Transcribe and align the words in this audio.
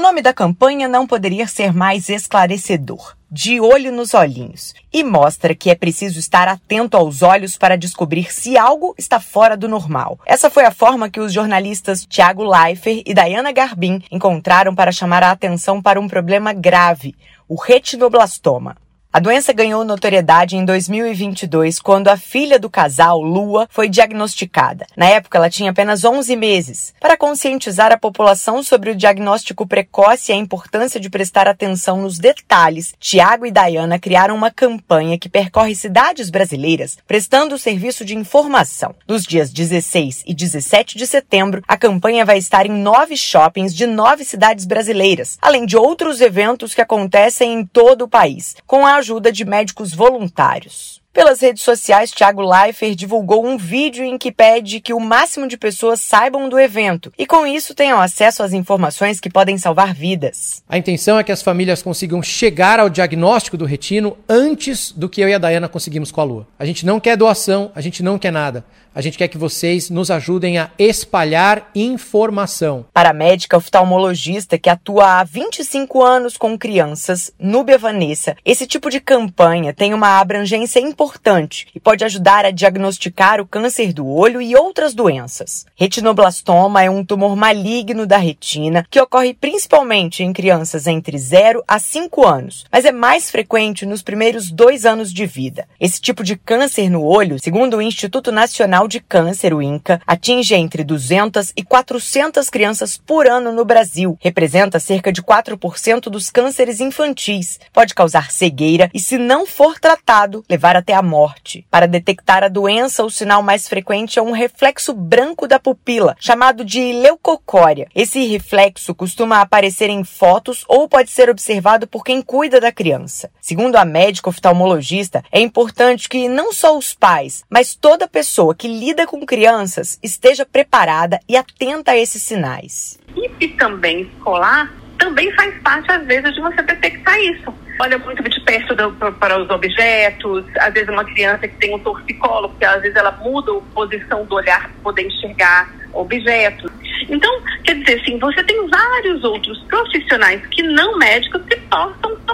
O 0.00 0.02
nome 0.02 0.22
da 0.22 0.32
campanha 0.32 0.88
não 0.88 1.06
poderia 1.06 1.46
ser 1.46 1.74
mais 1.74 2.08
esclarecedor. 2.08 3.14
De 3.30 3.60
olho 3.60 3.92
nos 3.92 4.14
olhinhos. 4.14 4.72
E 4.90 5.04
mostra 5.04 5.54
que 5.54 5.68
é 5.68 5.74
preciso 5.74 6.18
estar 6.18 6.48
atento 6.48 6.96
aos 6.96 7.20
olhos 7.20 7.58
para 7.58 7.76
descobrir 7.76 8.32
se 8.32 8.56
algo 8.56 8.94
está 8.96 9.20
fora 9.20 9.58
do 9.58 9.68
normal. 9.68 10.18
Essa 10.24 10.48
foi 10.48 10.64
a 10.64 10.70
forma 10.70 11.10
que 11.10 11.20
os 11.20 11.34
jornalistas 11.34 12.06
Tiago 12.06 12.42
Leifert 12.42 13.02
e 13.04 13.12
Diana 13.12 13.52
Garbin 13.52 14.02
encontraram 14.10 14.74
para 14.74 14.90
chamar 14.90 15.22
a 15.22 15.32
atenção 15.32 15.82
para 15.82 16.00
um 16.00 16.08
problema 16.08 16.54
grave, 16.54 17.14
o 17.46 17.54
retinoblastoma. 17.54 18.78
A 19.12 19.18
doença 19.18 19.52
ganhou 19.52 19.84
notoriedade 19.84 20.56
em 20.56 20.64
2022, 20.64 21.80
quando 21.80 22.06
a 22.06 22.16
filha 22.16 22.60
do 22.60 22.70
casal, 22.70 23.20
Lua, 23.20 23.66
foi 23.68 23.88
diagnosticada. 23.88 24.86
Na 24.96 25.06
época, 25.06 25.36
ela 25.36 25.50
tinha 25.50 25.72
apenas 25.72 26.04
11 26.04 26.36
meses. 26.36 26.94
Para 27.00 27.16
conscientizar 27.16 27.90
a 27.90 27.98
população 27.98 28.62
sobre 28.62 28.90
o 28.90 28.94
diagnóstico 28.94 29.66
precoce 29.66 30.30
e 30.30 30.32
a 30.32 30.38
importância 30.38 31.00
de 31.00 31.10
prestar 31.10 31.48
atenção 31.48 32.02
nos 32.02 32.20
detalhes, 32.20 32.94
Tiago 33.00 33.44
e 33.44 33.50
Dayana 33.50 33.98
criaram 33.98 34.36
uma 34.36 34.48
campanha 34.48 35.18
que 35.18 35.28
percorre 35.28 35.74
cidades 35.74 36.30
brasileiras 36.30 36.96
prestando 37.04 37.58
serviço 37.58 38.04
de 38.04 38.16
informação. 38.16 38.94
Nos 39.08 39.24
dias 39.24 39.50
16 39.50 40.22
e 40.24 40.32
17 40.32 40.96
de 40.96 41.04
setembro, 41.04 41.64
a 41.66 41.76
campanha 41.76 42.24
vai 42.24 42.38
estar 42.38 42.64
em 42.64 42.70
nove 42.70 43.16
shoppings 43.16 43.74
de 43.74 43.86
nove 43.86 44.24
cidades 44.24 44.66
brasileiras, 44.66 45.36
além 45.42 45.66
de 45.66 45.76
outros 45.76 46.20
eventos 46.20 46.72
que 46.74 46.80
acontecem 46.80 47.54
em 47.54 47.66
todo 47.66 48.02
o 48.02 48.08
país, 48.08 48.54
com 48.68 48.86
a 48.86 48.99
ajuda 49.00 49.32
de 49.32 49.44
médicos 49.44 49.92
voluntários. 49.92 50.99
Pelas 51.12 51.40
redes 51.40 51.64
sociais, 51.64 52.12
Thiago 52.12 52.40
Leifert 52.40 52.94
divulgou 52.94 53.44
um 53.44 53.58
vídeo 53.58 54.04
em 54.04 54.16
que 54.16 54.30
pede 54.30 54.80
que 54.80 54.94
o 54.94 55.00
máximo 55.00 55.48
de 55.48 55.56
pessoas 55.56 56.00
saibam 56.00 56.48
do 56.48 56.58
evento 56.58 57.12
e, 57.18 57.26
com 57.26 57.44
isso, 57.44 57.74
tenham 57.74 58.00
acesso 58.00 58.44
às 58.44 58.52
informações 58.52 59.18
que 59.18 59.28
podem 59.28 59.58
salvar 59.58 59.92
vidas. 59.92 60.62
A 60.68 60.78
intenção 60.78 61.18
é 61.18 61.24
que 61.24 61.32
as 61.32 61.42
famílias 61.42 61.82
consigam 61.82 62.22
chegar 62.22 62.78
ao 62.78 62.88
diagnóstico 62.88 63.56
do 63.56 63.64
retino 63.64 64.16
antes 64.28 64.92
do 64.92 65.08
que 65.08 65.20
eu 65.20 65.28
e 65.28 65.34
a 65.34 65.38
Dayana 65.38 65.68
conseguimos 65.68 66.12
com 66.12 66.20
a 66.20 66.24
Lua. 66.24 66.46
A 66.56 66.64
gente 66.64 66.86
não 66.86 67.00
quer 67.00 67.16
doação, 67.16 67.72
a 67.74 67.80
gente 67.80 68.04
não 68.04 68.16
quer 68.16 68.30
nada. 68.30 68.64
A 68.92 69.00
gente 69.00 69.16
quer 69.16 69.28
que 69.28 69.38
vocês 69.38 69.88
nos 69.88 70.10
ajudem 70.10 70.58
a 70.58 70.70
espalhar 70.76 71.70
informação. 71.76 72.84
Para 72.92 73.10
a 73.10 73.14
médica 73.14 73.56
oftalmologista 73.56 74.58
que 74.58 74.68
atua 74.68 75.20
há 75.20 75.24
25 75.24 76.02
anos 76.02 76.36
com 76.36 76.58
crianças, 76.58 77.30
Núbia 77.38 77.78
Vanessa, 77.78 78.36
esse 78.44 78.66
tipo 78.66 78.90
de 78.90 78.98
campanha 78.98 79.72
tem 79.72 79.94
uma 79.94 80.18
abrangência 80.18 80.80
importante 81.00 81.66
e 81.74 81.80
pode 81.80 82.04
ajudar 82.04 82.44
a 82.44 82.50
diagnosticar 82.50 83.40
o 83.40 83.46
câncer 83.46 83.90
do 83.90 84.06
olho 84.06 84.42
e 84.42 84.54
outras 84.54 84.92
doenças. 84.92 85.64
Retinoblastoma 85.74 86.82
é 86.82 86.90
um 86.90 87.02
tumor 87.02 87.34
maligno 87.34 88.06
da 88.06 88.18
retina 88.18 88.86
que 88.90 89.00
ocorre 89.00 89.32
principalmente 89.32 90.22
em 90.22 90.30
crianças 90.30 90.86
entre 90.86 91.16
0 91.16 91.64
a 91.66 91.78
5 91.78 92.26
anos, 92.26 92.66
mas 92.70 92.84
é 92.84 92.92
mais 92.92 93.30
frequente 93.30 93.86
nos 93.86 94.02
primeiros 94.02 94.50
dois 94.50 94.84
anos 94.84 95.10
de 95.10 95.24
vida. 95.24 95.66
Esse 95.80 95.98
tipo 95.98 96.22
de 96.22 96.36
câncer 96.36 96.90
no 96.90 97.02
olho, 97.02 97.38
segundo 97.42 97.78
o 97.78 97.82
Instituto 97.82 98.30
Nacional 98.30 98.86
de 98.86 99.00
Câncer, 99.00 99.54
o 99.54 99.62
INCA, 99.62 100.02
atinge 100.06 100.54
entre 100.54 100.84
200 100.84 101.54
e 101.56 101.62
400 101.62 102.50
crianças 102.50 102.98
por 102.98 103.26
ano 103.26 103.52
no 103.52 103.64
Brasil. 103.64 104.18
Representa 104.20 104.78
cerca 104.78 105.10
de 105.10 105.22
4% 105.22 106.10
dos 106.10 106.28
cânceres 106.28 106.78
infantis. 106.78 107.58
Pode 107.72 107.94
causar 107.94 108.30
cegueira 108.30 108.90
e, 108.92 109.00
se 109.00 109.16
não 109.16 109.46
for 109.46 109.80
tratado, 109.80 110.44
levar 110.48 110.76
até 110.76 110.89
até 110.90 110.94
a 110.94 111.02
morte. 111.02 111.64
Para 111.70 111.86
detectar 111.86 112.42
a 112.42 112.48
doença, 112.48 113.04
o 113.04 113.10
sinal 113.10 113.42
mais 113.42 113.68
frequente 113.68 114.18
é 114.18 114.22
um 114.22 114.32
reflexo 114.32 114.92
branco 114.92 115.46
da 115.46 115.60
pupila, 115.60 116.16
chamado 116.18 116.64
de 116.64 116.92
leucocória. 116.92 117.88
Esse 117.94 118.26
reflexo 118.26 118.94
costuma 118.94 119.40
aparecer 119.40 119.88
em 119.88 120.02
fotos 120.02 120.64
ou 120.66 120.88
pode 120.88 121.10
ser 121.10 121.30
observado 121.30 121.86
por 121.86 122.04
quem 122.04 122.20
cuida 122.20 122.60
da 122.60 122.72
criança. 122.72 123.30
Segundo 123.40 123.76
a 123.76 123.84
médica 123.84 124.30
oftalmologista, 124.30 125.22
é 125.30 125.40
importante 125.40 126.08
que 126.08 126.28
não 126.28 126.52
só 126.52 126.76
os 126.76 126.92
pais, 126.92 127.44
mas 127.48 127.74
toda 127.74 128.08
pessoa 128.08 128.54
que 128.54 128.66
lida 128.66 129.06
com 129.06 129.24
crianças 129.24 129.98
esteja 130.02 130.44
preparada 130.44 131.20
e 131.28 131.36
atenta 131.36 131.92
a 131.92 131.96
esses 131.96 132.22
sinais. 132.22 132.98
E 133.40 133.48
também 133.48 134.02
escolar 134.02 134.79
também 135.00 135.32
faz 135.32 135.52
parte, 135.62 135.90
às 135.90 136.06
vezes, 136.06 136.32
de 136.32 136.40
você 136.40 136.62
detectar 136.62 137.18
isso 137.18 137.52
olha 137.80 137.98
muito 137.98 138.22
de 138.22 138.40
perto 138.42 138.74
do, 138.74 138.92
para 139.14 139.40
os 139.40 139.48
objetos, 139.48 140.44
às 140.58 140.72
vezes 140.72 140.88
uma 140.88 141.04
criança 141.04 141.48
que 141.48 141.56
tem 141.56 141.74
um 141.74 141.78
torcicolo, 141.78 142.50
porque 142.50 142.64
às 142.64 142.82
vezes 142.82 142.96
ela 142.96 143.10
muda 143.12 143.52
a 143.52 143.60
posição 143.74 144.24
do 144.26 144.34
olhar 144.34 144.60
para 144.60 144.82
poder 144.82 145.06
enxergar 145.06 145.70
objetos. 145.92 146.70
Então, 147.08 147.42
quer 147.64 147.74
dizer 147.76 148.00
assim, 148.00 148.18
você 148.18 148.44
tem 148.44 148.68
vários 148.68 149.24
outros 149.24 149.58
profissionais 149.64 150.44
que 150.48 150.62
não 150.62 150.98
médicos 150.98 151.42
que 151.46 151.56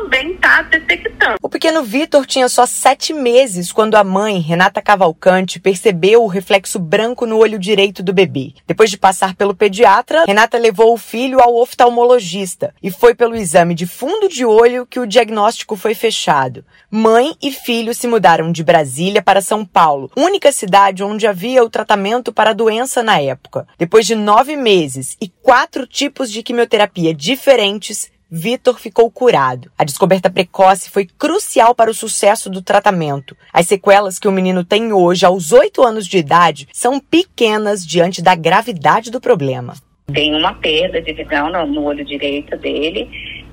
também 0.07 0.33
estar 0.33 0.63
tá 0.65 0.69
detectando. 0.71 1.37
O 1.43 1.49
pequeno 1.49 1.83
Vitor 1.83 2.27
tinha 2.27 2.49
só 2.49 2.67
sete 2.67 3.13
meses 3.13 3.73
quando 3.73 3.97
a 3.97 4.05
mãe, 4.05 4.41
Renata 4.41 4.81
Cavalcante, 4.81 5.61
percebeu 5.61 6.23
o 6.23 6.29
reflexo 6.29 6.79
branco 6.79 7.27
no 7.27 7.39
olho 7.39 7.59
direito 7.59 8.03
do 8.03 8.13
bebê. 8.13 8.55
Depois 8.67 8.91
de 8.91 8.97
passar 8.97 9.35
pelo 9.35 9.55
pediatra, 9.55 10.25
Renata 10.27 10.59
levou 10.59 10.93
o 10.93 10.99
filho 10.99 11.41
ao 11.41 11.57
oftalmologista 11.57 12.75
e 12.83 12.91
foi 12.91 13.15
pelo 13.15 13.35
exame 13.35 13.75
de 13.75 13.87
fundo 13.87 14.29
de 14.29 14.45
olho 14.45 14.87
que 14.87 15.01
o 15.01 15.07
diagnóstico 15.07 15.77
foi 15.77 15.95
fechado. 15.95 16.65
Mãe 16.91 17.35
e 17.43 17.51
filho 17.51 17.95
se 17.95 18.07
mudaram 18.07 18.53
de 18.53 18.63
Brasília 18.63 19.23
para 19.23 19.41
São 19.41 19.65
Paulo, 19.65 20.11
única 20.17 20.53
cidade 20.53 21.03
onde 21.03 21.27
havia 21.27 21.65
o 21.65 21.71
tratamento 21.71 22.33
para 22.33 22.51
a 22.51 22.55
doença 22.55 23.03
na 23.03 23.21
época. 23.21 23.67
Depois 23.79 24.07
de 24.07 24.15
nove 24.15 24.57
meses 24.57 25.17
e 25.21 25.29
quatro 25.29 25.87
tipos 25.87 26.31
de 26.31 26.43
quimioterapia 26.43 27.15
diferentes, 27.15 28.11
Vitor 28.31 28.78
ficou 28.78 29.10
curado. 29.10 29.70
A 29.78 29.84
descoberta 29.84 30.28
precoce 30.28 30.91
foi 30.91 31.06
crucial 31.06 31.75
para 31.75 31.91
o 31.91 31.94
sucesso 31.94 32.50
do 32.50 32.60
tratamento. 32.60 33.37
As 33.53 33.66
sequelas 33.66 34.19
que 34.19 34.26
o 34.26 34.32
menino 34.32 34.64
tem 34.64 34.92
hoje, 34.92 35.25
aos 35.25 35.53
oito 35.53 35.82
anos 35.82 36.06
de 36.06 36.19
idade, 36.19 36.69
são 36.72 36.98
pequenas 36.98 37.87
diante 37.87 38.20
da 38.20 38.34
gravidade 38.34 39.10
do 39.10 39.20
problema. 39.20 39.75
Tem 40.12 40.34
uma 40.34 40.54
perda 40.54 41.00
de 41.00 41.12
visão 41.12 41.50
no, 41.50 41.66
no 41.66 41.84
olho 41.84 42.04
direito 42.04 42.56
dele, 42.56 43.09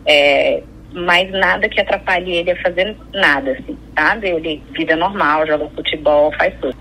é, 0.05 0.63
mas 0.91 1.31
nada 1.31 1.69
que 1.69 1.79
atrapalhe 1.79 2.31
ele 2.31 2.51
a 2.51 2.61
fazer 2.61 2.95
nada, 3.13 3.51
assim, 3.51 3.77
sabe? 3.95 4.29
Ele, 4.29 4.61
vida 4.71 4.95
normal, 4.95 5.45
joga 5.45 5.69
futebol, 5.69 6.31
faz 6.37 6.53
tudo. 6.59 6.75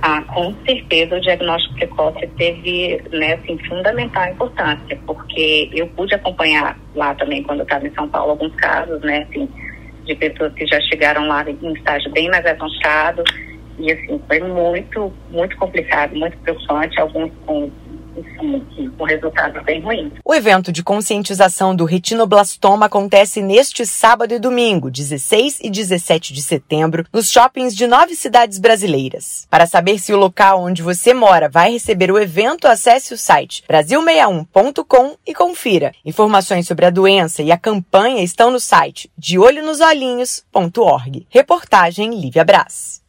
Ah, 0.00 0.22
com 0.22 0.54
certeza 0.64 1.16
o 1.16 1.20
diagnóstico 1.20 1.74
precoce 1.74 2.26
teve, 2.38 3.02
né, 3.10 3.34
assim, 3.34 3.58
fundamental 3.68 4.28
importância, 4.28 4.96
porque 5.04 5.70
eu 5.72 5.88
pude 5.88 6.14
acompanhar 6.14 6.78
lá 6.94 7.14
também, 7.16 7.42
quando 7.42 7.60
eu 7.60 7.64
estava 7.64 7.86
em 7.86 7.94
São 7.94 8.08
Paulo, 8.08 8.30
alguns 8.30 8.54
casos, 8.54 9.00
né, 9.00 9.26
assim, 9.28 9.48
de 10.04 10.14
pessoas 10.14 10.52
que 10.54 10.66
já 10.66 10.80
chegaram 10.82 11.26
lá 11.26 11.44
em 11.50 11.72
estágio 11.72 12.12
bem 12.12 12.30
mais 12.30 12.46
avançado, 12.46 13.24
e 13.78 13.92
assim, 13.92 14.20
foi 14.26 14.40
muito, 14.40 15.12
muito 15.30 15.56
complicado, 15.56 16.14
muito 16.14 16.38
preocupante, 16.38 17.00
alguns 17.00 17.32
com 17.44 17.70
bem. 19.62 20.12
O 20.24 20.34
evento 20.34 20.72
de 20.72 20.82
conscientização 20.82 21.74
do 21.74 21.84
retinoblastoma 21.84 22.86
acontece 22.86 23.42
neste 23.42 23.86
sábado 23.86 24.34
e 24.34 24.38
domingo, 24.38 24.90
16 24.90 25.60
e 25.62 25.70
17 25.70 26.32
de 26.32 26.42
setembro, 26.42 27.04
nos 27.12 27.30
shoppings 27.30 27.74
de 27.74 27.86
nove 27.86 28.14
cidades 28.14 28.58
brasileiras. 28.58 29.46
Para 29.50 29.66
saber 29.66 29.98
se 29.98 30.12
o 30.12 30.16
local 30.16 30.62
onde 30.62 30.82
você 30.82 31.14
mora 31.14 31.48
vai 31.48 31.72
receber 31.72 32.10
o 32.10 32.18
evento, 32.18 32.66
acesse 32.66 33.14
o 33.14 33.18
site 33.18 33.62
brasil61.com 33.68 35.16
e 35.26 35.34
confira. 35.34 35.92
Informações 36.04 36.66
sobre 36.66 36.86
a 36.86 36.90
doença 36.90 37.42
e 37.42 37.52
a 37.52 37.58
campanha 37.58 38.22
estão 38.22 38.50
no 38.50 38.60
site 38.60 39.10
deolhonosolhinhos.org. 39.16 41.26
Reportagem 41.30 42.18
Lívia 42.18 42.44
Brás. 42.44 43.07